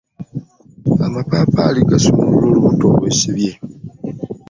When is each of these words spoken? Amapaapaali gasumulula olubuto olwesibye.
Amapaapaali 1.05 1.79
gasumulula 1.89 2.45
olubuto 2.49 2.85
olwesibye. 2.91 3.51